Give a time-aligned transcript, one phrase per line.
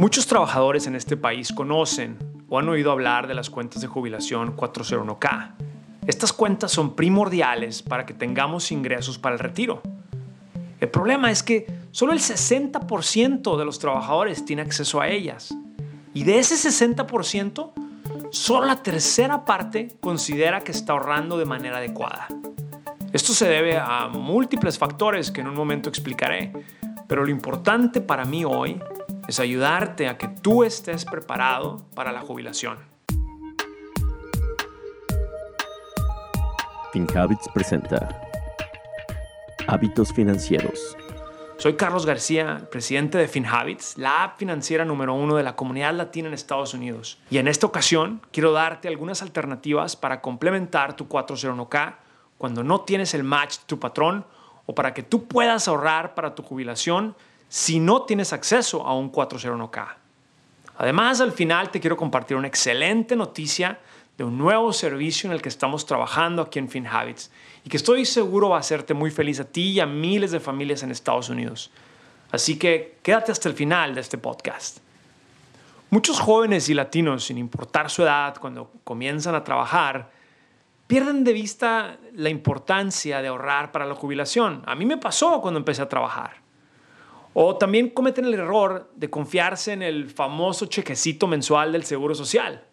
[0.00, 2.16] Muchos trabajadores en este país conocen
[2.48, 5.50] o han oído hablar de las cuentas de jubilación 401k.
[6.06, 9.82] Estas cuentas son primordiales para que tengamos ingresos para el retiro.
[10.80, 15.54] El problema es que solo el 60% de los trabajadores tiene acceso a ellas.
[16.14, 17.72] Y de ese 60%,
[18.30, 22.26] solo la tercera parte considera que está ahorrando de manera adecuada.
[23.12, 26.54] Esto se debe a múltiples factores que en un momento explicaré,
[27.06, 28.80] pero lo importante para mí hoy
[29.28, 32.78] es ayudarte a que tú estés preparado para la jubilación.
[36.92, 38.26] FinHabits presenta
[39.68, 40.96] Hábitos financieros.
[41.58, 46.26] Soy Carlos García, presidente de FinHabits, la app financiera número uno de la comunidad latina
[46.26, 47.18] en Estados Unidos.
[47.30, 51.96] Y en esta ocasión quiero darte algunas alternativas para complementar tu 401k
[52.38, 54.24] cuando no tienes el match de tu patrón
[54.64, 57.14] o para que tú puedas ahorrar para tu jubilación
[57.50, 59.88] si no tienes acceso a un 401k.
[60.78, 63.80] Además, al final te quiero compartir una excelente noticia
[64.16, 67.32] de un nuevo servicio en el que estamos trabajando aquí en FinHabits
[67.64, 70.38] y que estoy seguro va a hacerte muy feliz a ti y a miles de
[70.38, 71.72] familias en Estados Unidos.
[72.30, 74.78] Así que quédate hasta el final de este podcast.
[75.90, 80.12] Muchos jóvenes y latinos, sin importar su edad, cuando comienzan a trabajar,
[80.86, 84.62] pierden de vista la importancia de ahorrar para la jubilación.
[84.66, 86.48] A mí me pasó cuando empecé a trabajar.
[87.32, 92.64] O también cometen el error de confiarse en el famoso chequecito mensual del Seguro Social.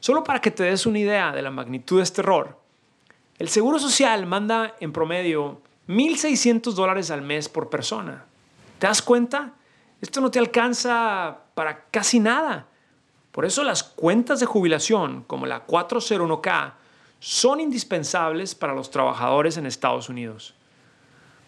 [0.00, 2.58] Solo para que te des una idea de la magnitud de este error,
[3.38, 8.24] el Seguro Social manda en promedio 1.600 dólares al mes por persona.
[8.78, 9.54] ¿Te das cuenta?
[10.00, 12.66] Esto no te alcanza para casi nada.
[13.30, 16.74] Por eso las cuentas de jubilación, como la 401k,
[17.18, 20.54] son indispensables para los trabajadores en Estados Unidos.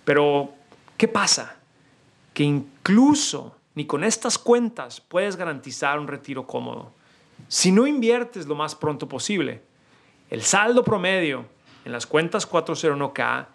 [0.05, 0.53] Pero,
[0.97, 1.57] ¿qué pasa?
[2.35, 6.93] Que incluso ni con estas cuentas puedes garantizar un retiro cómodo.
[7.49, 9.63] Si no inviertes lo más pronto posible,
[10.31, 11.47] el saldo promedio
[11.85, 13.47] en las cuentas 401k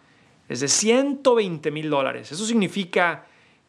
[0.48, 2.32] es de 120 mil dólares.
[2.32, 3.26] Eso significa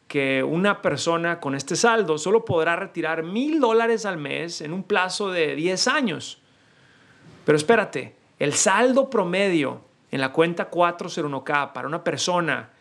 [0.07, 4.83] que una persona con este saldo solo podrá retirar mil dólares al mes en un
[4.83, 6.41] plazo de 10 años.
[7.45, 12.71] Pero espérate, el saldo promedio en la cuenta 401k para una persona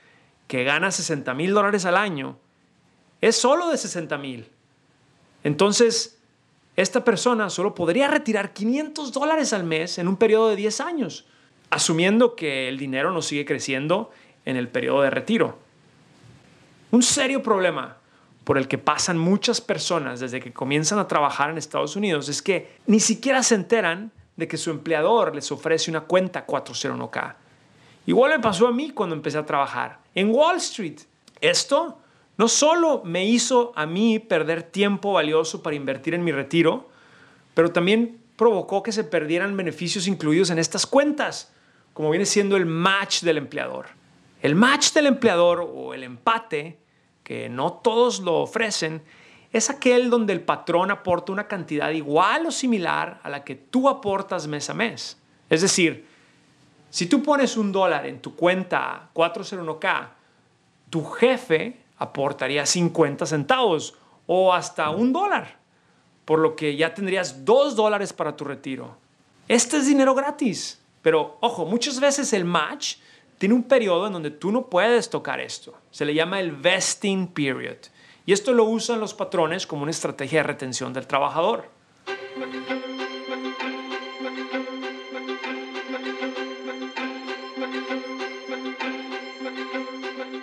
[0.51, 2.37] que gana 60 mil dólares al año
[3.21, 4.51] es solo de 60 mil.
[5.45, 6.19] Entonces,
[6.75, 11.25] esta persona solo podría retirar 500 dólares al mes en un periodo de 10 años,
[11.71, 14.11] asumiendo que el dinero no sigue creciendo
[14.45, 15.57] en el periodo de retiro.
[16.91, 17.99] Un serio problema
[18.43, 22.43] por el que pasan muchas personas desde que comienzan a trabajar en Estados Unidos es
[22.43, 27.37] que ni siquiera se enteran de que su empleador les ofrece una cuenta 401k.
[28.11, 30.99] Igual me pasó a mí cuando empecé a trabajar en Wall Street.
[31.41, 32.01] Esto
[32.39, 36.89] no solo me hizo a mí perder tiempo valioso para invertir en mi retiro,
[37.55, 41.53] pero también provocó que se perdieran beneficios incluidos en estas cuentas,
[41.93, 43.87] como viene siendo el match del empleador.
[44.43, 46.81] El match del empleador o el empate,
[47.23, 49.05] que no todos lo ofrecen,
[49.53, 53.89] es aquel donde el patrón aporta una cantidad igual o similar a la que tú
[53.89, 55.17] aportas mes a mes.
[55.49, 56.10] Es decir,
[56.91, 60.09] si tú pones un dólar en tu cuenta 401k,
[60.91, 63.95] tu jefe aportaría 50 centavos
[64.27, 65.57] o hasta un dólar,
[66.25, 68.97] por lo que ya tendrías dos dólares para tu retiro.
[69.47, 72.97] Este es dinero gratis, pero ojo, muchas veces el match
[73.39, 75.75] tiene un periodo en donde tú no puedes tocar esto.
[75.91, 77.79] Se le llama el vesting period.
[78.27, 81.69] Y esto lo usan los patrones como una estrategia de retención del trabajador.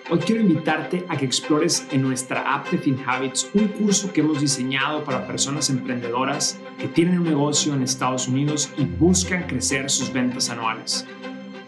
[0.10, 4.40] Hoy quiero invitarte a que explores en nuestra app de FinHabits un curso que hemos
[4.40, 10.14] diseñado para personas emprendedoras que tienen un negocio en Estados Unidos y buscan crecer sus
[10.14, 11.06] ventas anuales.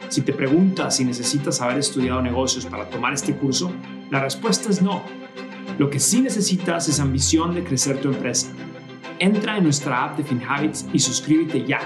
[0.08, 3.74] Si te preguntas si necesitas haber estudiado negocios para tomar este curso,
[4.10, 5.04] la respuesta es no.
[5.78, 8.48] Lo que sí necesitas es ambición de crecer tu empresa.
[9.20, 11.82] Entra en nuestra app de FinHabits y suscríbete ya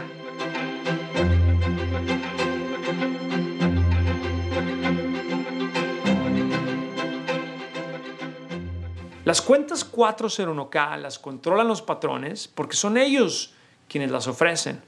[9.34, 13.52] Las cuentas 401k las controlan los patrones porque son ellos
[13.90, 14.80] quienes las ofrecen.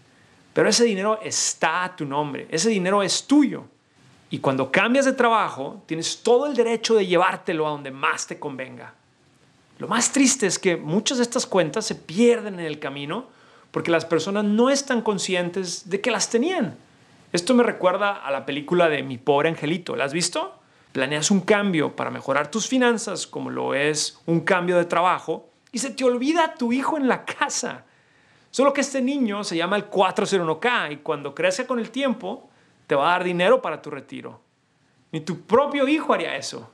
[0.53, 3.63] Pero ese dinero está a tu nombre, ese dinero es tuyo.
[4.29, 8.37] Y cuando cambias de trabajo, tienes todo el derecho de llevártelo a donde más te
[8.37, 8.93] convenga.
[9.79, 13.25] Lo más triste es que muchas de estas cuentas se pierden en el camino
[13.71, 16.77] porque las personas no están conscientes de que las tenían.
[17.33, 19.95] Esto me recuerda a la película de Mi pobre angelito.
[19.95, 20.53] ¿La has visto?
[20.95, 25.79] Planeas un cambio para mejorar tus finanzas, como lo es un cambio de trabajo, y
[25.79, 27.83] se te olvida tu hijo en la casa.
[28.49, 32.49] Solo que este niño se llama el 401k y cuando crece con el tiempo
[32.87, 34.39] te va a dar dinero para tu retiro.
[35.11, 36.71] Ni tu propio hijo haría eso.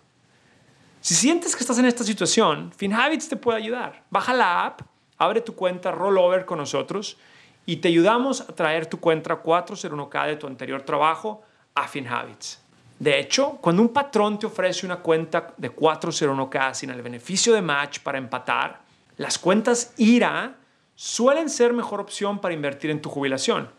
[0.99, 4.03] Si sientes que estás en esta situación, FinHabits te puede ayudar.
[4.11, 4.81] Baja la app,
[5.17, 7.17] abre tu cuenta Rollover con nosotros
[7.65, 11.41] y te ayudamos a traer tu cuenta 401k de tu anterior trabajo
[11.73, 12.61] a FinHabits.
[13.01, 17.59] De hecho, cuando un patrón te ofrece una cuenta de 401k sin el beneficio de
[17.63, 18.79] match para empatar,
[19.17, 20.55] las cuentas IRA
[20.93, 23.71] suelen ser mejor opción para invertir en tu jubilación.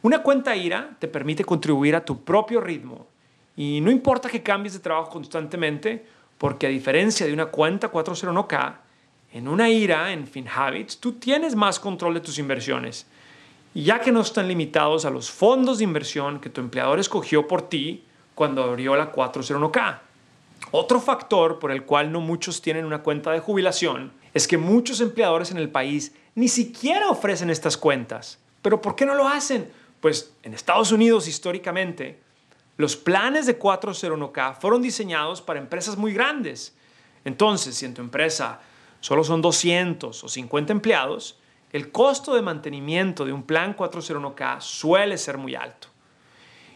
[0.00, 3.08] Una cuenta IRA te permite contribuir a tu propio ritmo
[3.56, 6.06] y no importa que cambies de trabajo constantemente,
[6.38, 8.76] porque a diferencia de una cuenta 401k,
[9.34, 13.06] en una IRA, en FinHabits, tú tienes más control de tus inversiones.
[13.74, 17.68] Ya que no están limitados a los fondos de inversión que tu empleador escogió por
[17.68, 19.98] ti cuando abrió la 401k.
[20.70, 25.00] Otro factor por el cual no muchos tienen una cuenta de jubilación es que muchos
[25.00, 28.38] empleadores en el país ni siquiera ofrecen estas cuentas.
[28.62, 29.70] ¿Pero por qué no lo hacen?
[30.00, 32.20] Pues en Estados Unidos históricamente,
[32.76, 36.74] los planes de 401k fueron diseñados para empresas muy grandes.
[37.24, 38.60] Entonces, si en tu empresa
[39.00, 41.38] solo son 200 o 50 empleados,
[41.72, 45.88] el costo de mantenimiento de un plan 401k suele ser muy alto.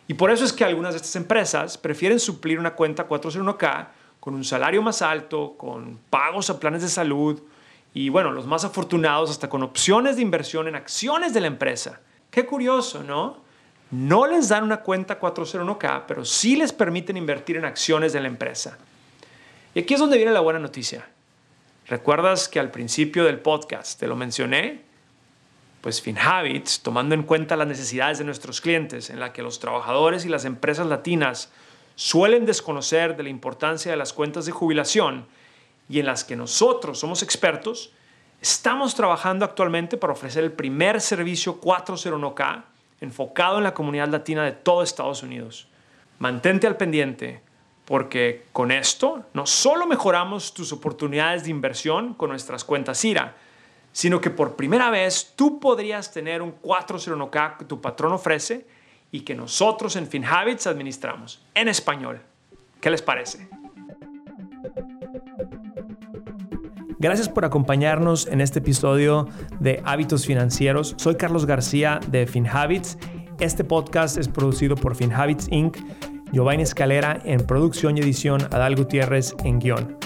[0.09, 3.89] Y por eso es que algunas de estas empresas prefieren suplir una cuenta 401k
[4.21, 7.41] con un salario más alto, con pagos a planes de salud,
[7.95, 12.01] y bueno, los más afortunados hasta con opciones de inversión en acciones de la empresa.
[12.31, 13.39] Qué curioso, ¿no?
[13.91, 18.29] No les dan una cuenta 401k, pero sí les permiten invertir en acciones de la
[18.29, 18.77] empresa.
[19.75, 21.09] Y aquí es donde viene la buena noticia.
[21.87, 24.83] ¿Recuerdas que al principio del podcast te lo mencioné?
[25.87, 30.25] Pues FinHabits, tomando en cuenta las necesidades de nuestros clientes, en la que los trabajadores
[30.25, 31.53] y las empresas latinas
[31.95, 35.29] suelen desconocer de la importancia de las cuentas de jubilación,
[35.89, 37.93] y en las que nosotros somos expertos,
[38.41, 42.65] estamos trabajando actualmente para ofrecer el primer servicio 401k
[43.01, 45.69] enfocado en la comunidad latina de todo Estados Unidos.
[46.19, 47.43] Mantente al pendiente
[47.85, 53.37] porque con esto no solo mejoramos tus oportunidades de inversión con nuestras cuentas IRA,
[53.97, 58.67] sino que por primera vez tú podrías tener un 401k que tu patrón ofrece
[59.11, 62.21] y que nosotros en FinHabits administramos en español.
[62.79, 63.49] ¿Qué les parece?
[66.99, 69.29] Gracias por acompañarnos en este episodio
[69.61, 70.95] de Hábitos Financieros.
[70.99, 72.99] Soy Carlos García de FinHabits.
[73.41, 75.79] Este podcast es producido por FinHabits Inc.,
[76.33, 80.06] Giovanni Escalera en producción y edición, Adal Gutiérrez en guion.